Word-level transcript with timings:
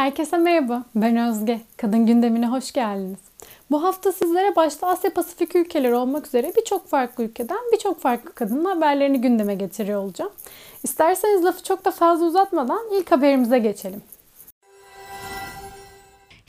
Herkese 0.00 0.36
merhaba, 0.36 0.84
ben 0.94 1.16
Özge. 1.16 1.60
Kadın 1.76 2.06
gündemine 2.06 2.46
hoş 2.46 2.72
geldiniz. 2.72 3.18
Bu 3.70 3.82
hafta 3.82 4.12
sizlere 4.12 4.56
başta 4.56 4.86
Asya 4.86 5.14
Pasifik 5.14 5.56
ülkeleri 5.56 5.94
olmak 5.94 6.26
üzere 6.26 6.52
birçok 6.56 6.88
farklı 6.88 7.24
ülkeden 7.24 7.58
birçok 7.72 8.00
farklı 8.00 8.34
kadının 8.34 8.64
haberlerini 8.64 9.20
gündeme 9.20 9.54
getiriyor 9.54 10.02
olacağım. 10.02 10.30
İsterseniz 10.82 11.44
lafı 11.44 11.62
çok 11.62 11.84
da 11.84 11.90
fazla 11.90 12.26
uzatmadan 12.26 12.80
ilk 12.92 13.12
haberimize 13.12 13.58
geçelim. 13.58 14.02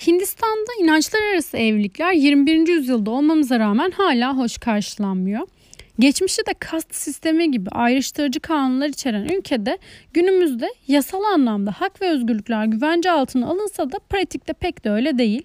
Hindistan'da 0.07 0.83
inançlar 0.83 1.21
arası 1.33 1.57
evlilikler 1.57 2.11
21. 2.11 2.67
yüzyılda 2.67 3.11
olmamıza 3.11 3.59
rağmen 3.59 3.91
hala 3.91 4.37
hoş 4.37 4.57
karşılanmıyor. 4.57 5.47
Geçmişte 5.99 6.45
de 6.45 6.53
kast 6.59 6.95
sistemi 6.95 7.51
gibi 7.51 7.69
ayrıştırıcı 7.69 8.39
kanunlar 8.39 8.87
içeren 8.87 9.25
ülkede 9.25 9.77
günümüzde 10.13 10.69
yasal 10.87 11.23
anlamda 11.23 11.71
hak 11.71 12.01
ve 12.01 12.09
özgürlükler 12.09 12.65
güvence 12.65 13.11
altına 13.11 13.47
alınsa 13.47 13.91
da 13.91 13.99
pratikte 13.99 14.53
pek 14.53 14.85
de 14.85 14.89
öyle 14.89 15.17
değil. 15.17 15.43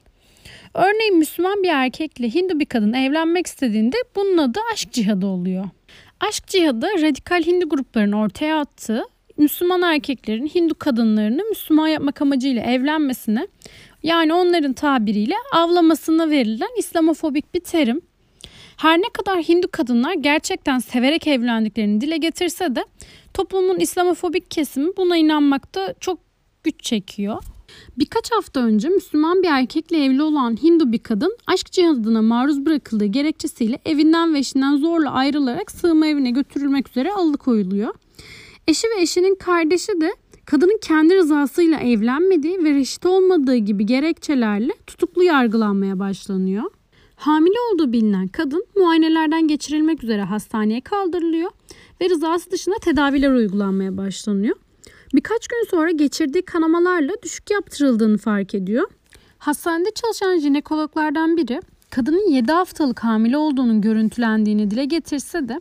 Örneğin 0.75 1.19
Müslüman 1.19 1.63
bir 1.63 1.69
erkekle 1.69 2.35
Hindu 2.35 2.61
bir 2.61 2.67
kadın 2.67 2.93
evlenmek 2.93 3.47
istediğinde 3.47 3.97
bunun 4.17 4.39
adı 4.39 4.61
aşk 4.73 4.93
cihadı 4.93 5.27
oluyor. 5.27 5.65
Aşk 6.21 6.47
cihadı 6.47 6.87
radikal 7.03 7.43
Hindu 7.43 7.69
grupların 7.69 8.13
ortaya 8.13 8.61
attığı 8.61 9.05
Müslüman 9.37 9.83
erkeklerin 9.83 10.47
Hindu 10.47 10.75
kadınlarını 10.75 11.45
Müslüman 11.45 11.89
yapmak 11.89 12.23
amacıyla 12.23 12.63
evlenmesine 12.63 13.47
yani 14.03 14.35
onların 14.35 14.73
tabiriyle 14.73 15.35
avlamasına 15.53 16.31
verilen 16.31 16.79
İslamofobik 16.79 17.55
bir 17.55 17.61
terim. 17.61 18.01
Her 18.77 18.99
ne 18.99 19.09
kadar 19.13 19.43
Hindu 19.43 19.69
kadınlar 19.73 20.15
gerçekten 20.15 20.79
severek 20.79 21.27
evlendiklerini 21.27 22.01
dile 22.01 22.17
getirse 22.17 22.75
de 22.75 22.85
toplumun 23.35 23.79
İslamofobik 23.79 24.51
kesimi 24.51 24.97
buna 24.97 25.17
inanmakta 25.17 25.95
çok 26.01 26.19
güç 26.65 26.83
çekiyor. 26.83 27.43
Birkaç 27.99 28.33
hafta 28.33 28.61
önce 28.61 28.89
Müslüman 28.89 29.43
bir 29.43 29.49
erkekle 29.49 30.05
evli 30.05 30.23
olan 30.23 30.63
Hindu 30.63 30.93
bir 30.93 30.99
kadın 30.99 31.37
aşk 31.47 31.73
cihadına 31.73 32.23
maruz 32.23 32.67
bırakıldığı 32.67 33.05
gerekçesiyle 33.05 33.79
evinden 33.85 34.35
ve 34.35 34.39
eşinden 34.39 34.77
zorla 34.77 35.11
ayrılarak 35.11 35.71
sığınma 35.71 36.07
evine 36.07 36.31
götürülmek 36.31 36.89
üzere 36.89 37.13
alıkoyuluyor. 37.13 37.95
Eşi 38.69 38.87
ve 38.87 39.03
eşinin 39.03 39.35
kardeşi 39.35 40.01
de 40.01 40.15
kadının 40.45 40.79
kendi 40.83 41.15
rızasıyla 41.15 41.81
evlenmediği 41.81 42.65
ve 42.65 42.75
reşit 42.75 43.07
olmadığı 43.07 43.57
gibi 43.57 43.87
gerekçelerle 43.87 44.73
tutuklu 44.87 45.23
yargılanmaya 45.23 45.99
başlanıyor. 45.99 46.65
Hamile 47.17 47.57
olduğu 47.73 47.93
bilinen 47.93 48.29
kadın 48.29 48.67
muayenelerden 48.77 49.49
geçirilmek 49.49 50.05
üzere 50.05 50.23
hastaneye 50.23 50.81
kaldırılıyor 50.81 51.51
ve 52.01 52.11
rızası 52.11 52.51
dışında 52.51 52.77
tedaviler 52.77 53.31
uygulanmaya 53.31 53.97
başlanıyor. 53.97 54.57
Birkaç 55.15 55.49
gün 55.49 55.67
sonra 55.71 55.91
geçirdiği 55.91 56.43
kanamalarla 56.43 57.13
düşük 57.23 57.51
yaptırıldığını 57.51 58.19
fark 58.19 58.55
ediyor. 58.55 58.91
Hastanede 59.39 59.91
çalışan 59.91 60.39
jinekologlardan 60.39 61.37
biri 61.37 61.61
kadının 61.91 62.31
7 62.31 62.53
haftalık 62.53 63.05
hamile 63.05 63.37
olduğunun 63.37 63.81
görüntülendiğini 63.81 64.71
dile 64.71 64.85
getirse 64.85 65.49
de 65.49 65.61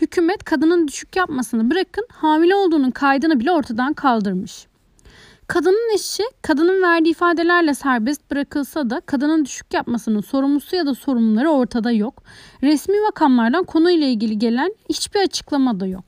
hükümet 0.00 0.44
kadının 0.44 0.88
düşük 0.88 1.16
yapmasını 1.16 1.70
bırakın 1.70 2.06
hamile 2.12 2.54
olduğunun 2.54 2.90
kaydını 2.90 3.40
bile 3.40 3.50
ortadan 3.50 3.92
kaldırmış. 3.92 4.66
Kadının 5.46 5.94
eşi 5.94 6.22
kadının 6.42 6.82
verdiği 6.82 7.10
ifadelerle 7.10 7.74
serbest 7.74 8.30
bırakılsa 8.30 8.90
da 8.90 9.00
kadının 9.00 9.44
düşük 9.44 9.74
yapmasının 9.74 10.20
sorumlusu 10.20 10.76
ya 10.76 10.86
da 10.86 10.94
sorumluları 10.94 11.50
ortada 11.50 11.92
yok. 11.92 12.22
Resmi 12.62 13.00
makamlardan 13.00 13.64
konuyla 13.64 14.06
ilgili 14.06 14.38
gelen 14.38 14.74
hiçbir 14.88 15.20
açıklama 15.20 15.80
da 15.80 15.86
yok. 15.86 16.04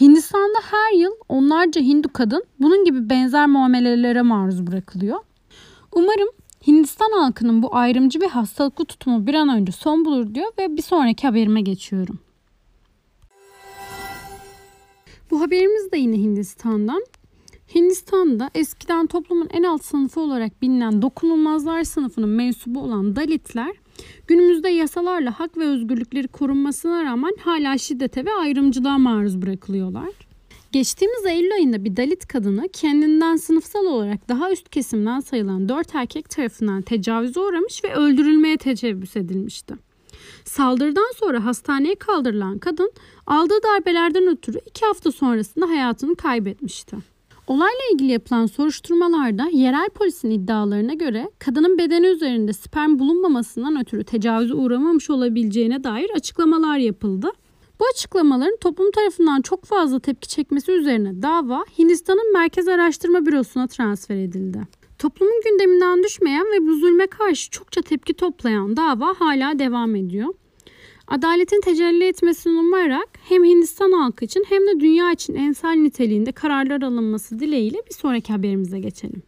Hindistan'da 0.00 0.58
her 0.70 0.98
yıl 0.98 1.12
onlarca 1.28 1.80
Hindu 1.80 2.12
kadın 2.12 2.44
bunun 2.60 2.84
gibi 2.84 3.10
benzer 3.10 3.46
muamelelere 3.46 4.22
maruz 4.22 4.66
bırakılıyor. 4.66 5.18
Umarım 5.92 6.28
Hindistan 6.66 7.12
halkının 7.12 7.62
bu 7.62 7.76
ayrımcı 7.76 8.20
ve 8.20 8.26
hastalıklı 8.26 8.84
tutumu 8.84 9.26
bir 9.26 9.34
an 9.34 9.48
önce 9.48 9.72
son 9.72 10.04
bulur 10.04 10.34
diyor 10.34 10.52
ve 10.58 10.76
bir 10.76 10.82
sonraki 10.82 11.26
haberime 11.26 11.60
geçiyorum. 11.60 12.18
Bu 15.30 15.40
haberimiz 15.40 15.92
de 15.92 15.96
yine 15.96 16.16
Hindistan'dan. 16.16 17.02
Hindistan'da 17.74 18.50
eskiden 18.54 19.06
toplumun 19.06 19.48
en 19.50 19.62
alt 19.62 19.84
sınıfı 19.84 20.20
olarak 20.20 20.62
bilinen 20.62 21.02
dokunulmazlar 21.02 21.84
sınıfının 21.84 22.28
mensubu 22.28 22.80
olan 22.80 23.16
Dalitler 23.16 23.76
günümüzde 24.26 24.68
yasalarla 24.68 25.40
hak 25.40 25.56
ve 25.56 25.64
özgürlükleri 25.64 26.28
korunmasına 26.28 27.04
rağmen 27.04 27.32
hala 27.40 27.78
şiddete 27.78 28.24
ve 28.24 28.32
ayrımcılığa 28.32 28.98
maruz 28.98 29.42
bırakılıyorlar. 29.42 30.08
Geçtiğimiz 30.72 31.26
Eylül 31.26 31.52
ayında 31.52 31.84
bir 31.84 31.96
Dalit 31.96 32.26
kadını 32.26 32.68
kendinden 32.68 33.36
sınıfsal 33.36 33.84
olarak 33.84 34.28
daha 34.28 34.52
üst 34.52 34.68
kesimden 34.68 35.20
sayılan 35.20 35.68
dört 35.68 35.94
erkek 35.94 36.30
tarafından 36.30 36.82
tecavüze 36.82 37.40
uğramış 37.40 37.84
ve 37.84 37.94
öldürülmeye 37.94 38.56
teşebbüs 38.56 39.16
edilmişti. 39.16 39.74
Saldırıdan 40.44 41.12
sonra 41.16 41.44
hastaneye 41.44 41.94
kaldırılan 41.94 42.58
kadın 42.58 42.92
aldığı 43.26 43.62
darbelerden 43.62 44.26
ötürü 44.26 44.58
iki 44.66 44.86
hafta 44.86 45.12
sonrasında 45.12 45.68
hayatını 45.68 46.16
kaybetmişti. 46.16 46.96
Olayla 47.46 47.80
ilgili 47.92 48.12
yapılan 48.12 48.46
soruşturmalarda 48.46 49.48
yerel 49.52 49.88
polisin 49.88 50.30
iddialarına 50.30 50.94
göre 50.94 51.30
kadının 51.38 51.78
bedeni 51.78 52.06
üzerinde 52.06 52.52
sperm 52.52 52.98
bulunmamasından 52.98 53.80
ötürü 53.80 54.04
tecavüze 54.04 54.54
uğramamış 54.54 55.10
olabileceğine 55.10 55.84
dair 55.84 56.10
açıklamalar 56.14 56.78
yapıldı. 56.78 57.30
Bu 57.80 57.84
açıklamaların 57.92 58.56
toplum 58.60 58.90
tarafından 58.90 59.42
çok 59.42 59.64
fazla 59.64 60.00
tepki 60.00 60.28
çekmesi 60.28 60.72
üzerine 60.72 61.22
dava 61.22 61.64
Hindistan'ın 61.78 62.32
Merkez 62.32 62.68
Araştırma 62.68 63.26
Bürosu'na 63.26 63.66
transfer 63.66 64.16
edildi. 64.16 64.60
Toplumun 64.98 65.40
gündeminden 65.44 66.02
düşmeyen 66.02 66.46
ve 66.46 66.66
bu 66.66 66.74
zulme 66.74 67.06
karşı 67.06 67.50
çokça 67.50 67.82
tepki 67.82 68.14
toplayan 68.14 68.76
dava 68.76 69.14
hala 69.18 69.58
devam 69.58 69.96
ediyor. 69.96 70.34
Adaletin 71.08 71.60
tecelli 71.60 72.04
etmesini 72.04 72.58
umarak 72.58 73.08
hem 73.28 73.44
Hindistan 73.44 73.92
halkı 73.92 74.24
için 74.24 74.44
hem 74.48 74.66
de 74.66 74.80
dünya 74.80 75.12
için 75.12 75.34
ensel 75.34 75.74
niteliğinde 75.74 76.32
kararlar 76.32 76.82
alınması 76.82 77.38
dileğiyle 77.38 77.78
bir 77.90 77.94
sonraki 77.94 78.32
haberimize 78.32 78.80
geçelim. 78.80 79.22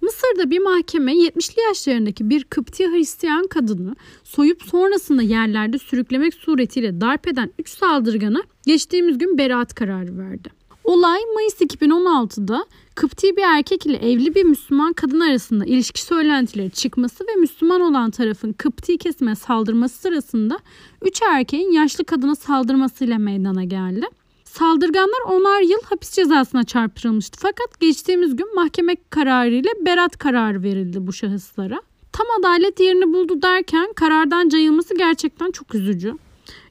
Mısır'da 0.00 0.50
bir 0.50 0.58
mahkeme 0.58 1.12
70'li 1.12 1.62
yaşlarındaki 1.62 2.30
bir 2.30 2.44
Kıpti 2.44 2.86
Hristiyan 2.86 3.46
kadını 3.46 3.96
soyup 4.24 4.62
sonrasında 4.62 5.22
yerlerde 5.22 5.78
sürüklemek 5.78 6.34
suretiyle 6.34 7.00
darp 7.00 7.28
eden 7.28 7.52
3 7.58 7.68
saldırgana 7.68 8.42
geçtiğimiz 8.66 9.18
gün 9.18 9.38
beraat 9.38 9.74
kararı 9.74 10.18
verdi. 10.18 10.55
Olay 10.86 11.20
Mayıs 11.34 11.60
2016'da 11.60 12.66
Kıpti 12.94 13.36
bir 13.36 13.42
erkek 13.42 13.86
ile 13.86 13.96
evli 13.96 14.34
bir 14.34 14.44
Müslüman 14.44 14.92
kadın 14.92 15.20
arasında 15.20 15.64
ilişki 15.64 16.02
söylentileri 16.02 16.70
çıkması 16.70 17.24
ve 17.24 17.34
Müslüman 17.40 17.80
olan 17.80 18.10
tarafın 18.10 18.52
Kıpti 18.52 18.98
kesime 18.98 19.34
saldırması 19.34 19.98
sırasında 19.98 20.58
3 21.02 21.22
erkeğin 21.22 21.72
yaşlı 21.72 22.04
kadına 22.04 22.34
saldırmasıyla 22.34 23.18
meydana 23.18 23.64
geldi. 23.64 24.06
Saldırganlar 24.44 25.20
onar 25.28 25.60
yıl 25.60 25.82
hapis 25.84 26.10
cezasına 26.10 26.64
çarptırılmıştı. 26.64 27.38
Fakat 27.40 27.80
geçtiğimiz 27.80 28.36
gün 28.36 28.54
mahkeme 28.54 28.96
kararıyla 29.10 29.70
berat 29.80 30.18
kararı 30.18 30.62
verildi 30.62 31.06
bu 31.06 31.12
şahıslara. 31.12 31.80
Tam 32.12 32.26
adalet 32.40 32.80
yerini 32.80 33.12
buldu 33.12 33.42
derken 33.42 33.92
karardan 33.92 34.48
cayılması 34.48 34.96
gerçekten 34.96 35.50
çok 35.50 35.74
üzücü. 35.74 36.14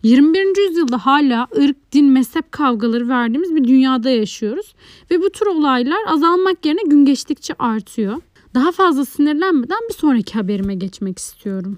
21. 0.04 0.68
yüzyılda 0.68 1.06
hala 1.06 1.48
ırk, 1.58 1.92
din, 1.92 2.06
mezhep 2.06 2.52
kavgaları 2.52 3.10
verdiğimiz 3.10 3.56
bir 3.56 3.64
dünyada 3.64 4.10
yaşıyoruz. 4.10 4.74
Ve 5.12 5.22
bu 5.22 5.30
tür 5.30 5.46
olaylar 5.46 6.00
azalmak 6.08 6.66
yerine 6.66 6.82
gün 6.86 7.06
geçtikçe 7.06 7.54
artıyor. 7.60 8.22
Daha 8.54 8.72
fazla 8.72 9.06
sinirlenmeden 9.06 9.80
bir 9.90 9.94
sonraki 9.94 10.34
haberime 10.34 10.76
geçmek 10.76 11.20
istiyorum. 11.20 11.78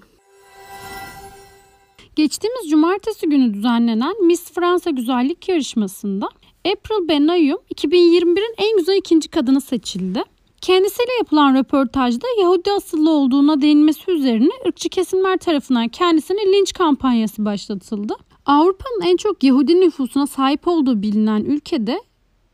Geçtiğimiz 2.16 2.70
cumartesi 2.70 3.28
günü 3.28 3.54
düzenlenen 3.54 4.24
Miss 4.24 4.52
Fransa 4.52 4.90
Güzellik 4.90 5.48
Yarışması'nda 5.48 6.28
April 6.64 7.08
Benayoum 7.08 7.60
2021'in 7.74 8.54
en 8.58 8.76
güzel 8.78 8.96
ikinci 8.96 9.28
kadını 9.28 9.60
seçildi. 9.60 10.22
Kendisiyle 10.60 11.12
yapılan 11.18 11.54
röportajda 11.54 12.26
Yahudi 12.40 12.72
asıllı 12.72 13.10
olduğuna 13.10 13.60
değinmesi 13.60 14.10
üzerine 14.10 14.50
ırkçı 14.66 14.88
kesimler 14.88 15.36
tarafından 15.36 15.88
kendisine 15.88 16.38
linç 16.38 16.72
kampanyası 16.72 17.44
başlatıldı. 17.44 18.14
Avrupa'nın 18.46 19.10
en 19.10 19.16
çok 19.16 19.42
Yahudi 19.42 19.80
nüfusuna 19.80 20.26
sahip 20.26 20.68
olduğu 20.68 21.02
bilinen 21.02 21.44
ülkede 21.44 22.00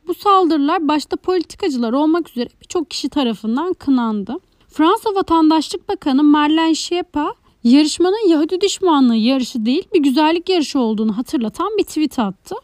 bu 0.08 0.14
saldırılar 0.14 0.88
başta 0.88 1.16
politikacılar 1.16 1.92
olmak 1.92 2.30
üzere 2.30 2.48
birçok 2.62 2.90
kişi 2.90 3.08
tarafından 3.08 3.72
kınandı. 3.72 4.36
Fransa 4.68 5.14
Vatandaşlık 5.14 5.88
Bakanı 5.88 6.22
Marlene 6.22 6.74
Schiappa 6.74 7.34
yarışmanın 7.64 8.28
Yahudi 8.28 8.60
düşmanlığı 8.60 9.16
yarışı 9.16 9.66
değil 9.66 9.88
bir 9.94 10.02
güzellik 10.02 10.48
yarışı 10.48 10.78
olduğunu 10.78 11.16
hatırlatan 11.16 11.78
bir 11.78 11.84
tweet 11.84 12.18
attı. 12.18 12.54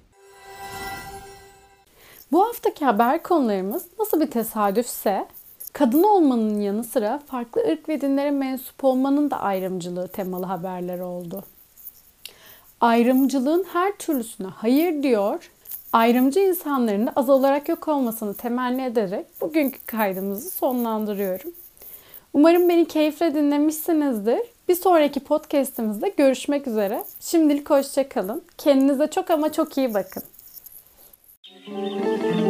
Bu 2.32 2.48
haftaki 2.48 2.84
haber 2.84 3.22
konularımız 3.22 3.86
nasıl 3.98 4.20
bir 4.20 4.30
tesadüfse 4.30 5.26
kadın 5.72 6.02
olmanın 6.02 6.60
yanı 6.60 6.84
sıra 6.84 7.20
farklı 7.26 7.60
ırk 7.60 7.88
ve 7.88 8.00
dinlere 8.00 8.30
mensup 8.30 8.84
olmanın 8.84 9.30
da 9.30 9.40
ayrımcılığı 9.40 10.08
temalı 10.08 10.46
haberler 10.46 10.98
oldu. 10.98 11.44
Ayrımcılığın 12.80 13.64
her 13.72 13.92
türlüsüne 13.92 14.46
hayır 14.46 15.02
diyor 15.02 15.50
Ayrımcı 15.92 16.40
insanların 16.40 17.06
da 17.06 17.12
az 17.16 17.28
olarak 17.30 17.68
yok 17.68 17.88
olmasını 17.88 18.34
temenni 18.34 18.82
ederek 18.84 19.26
bugünkü 19.40 19.78
kaydımızı 19.86 20.50
sonlandırıyorum. 20.50 21.52
Umarım 22.32 22.68
beni 22.68 22.88
keyifle 22.88 23.34
dinlemişsinizdir. 23.34 24.40
Bir 24.68 24.74
sonraki 24.74 25.20
podcastimizde 25.20 26.08
görüşmek 26.08 26.66
üzere. 26.66 27.04
Şimdilik 27.20 27.70
hoşçakalın. 27.70 28.42
Kendinize 28.58 29.06
çok 29.06 29.30
ama 29.30 29.52
çok 29.52 29.78
iyi 29.78 29.94
bakın. 29.94 30.22
Thank 31.70 32.24
you. 32.24 32.49